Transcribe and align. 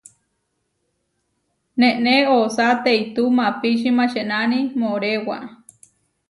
Nené 1.79 2.15
osá 2.39 2.67
teitú 2.85 3.23
maʼpíči 3.37 3.89
mačenáni 3.97 4.59
moʼréwa. 4.79 5.37